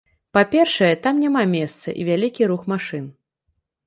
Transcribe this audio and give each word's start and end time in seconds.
Па-першае, 0.35 0.87
там 1.03 1.19
няма 1.25 1.43
месца 1.51 1.93
і 2.05 2.05
вялікі 2.07 2.47
рух 2.53 2.65
машын. 2.73 3.05